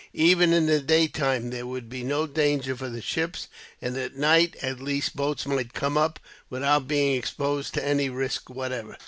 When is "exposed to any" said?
7.15-8.09